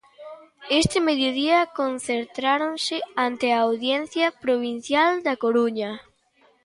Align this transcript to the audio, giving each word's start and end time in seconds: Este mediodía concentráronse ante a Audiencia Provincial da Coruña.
Este 0.79 0.97
mediodía 1.09 1.59
concentráronse 1.79 2.97
ante 3.27 3.47
a 3.51 3.57
Audiencia 3.67 4.27
Provincial 4.43 5.11
da 5.25 5.33
Coruña. 5.43 5.91